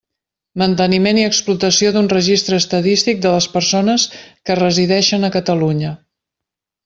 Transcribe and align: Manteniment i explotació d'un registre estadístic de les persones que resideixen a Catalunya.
Manteniment 0.59 1.19
i 1.19 1.25
explotació 1.31 1.91
d'un 1.97 2.09
registre 2.13 2.59
estadístic 2.63 3.21
de 3.27 3.35
les 3.35 3.49
persones 3.57 4.07
que 4.49 4.57
resideixen 4.61 5.29
a 5.29 5.33
Catalunya. 5.37 5.93